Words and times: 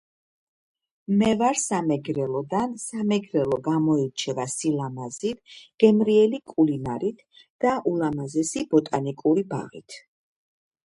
მე 1.17 1.27
ვარ 1.41 1.57
სამეგრელოდან 1.63 2.71
სამეგრელო 2.83 3.59
გამოირჩევა 3.67 4.47
სილამაზით, 4.55 5.55
გემრიელი 5.85 6.41
კულინარით, 6.55 7.23
და 7.67 7.77
ულამაზესი 7.93 8.69
ბოტანიკური 8.75 9.45
ბაღით. 9.53 9.99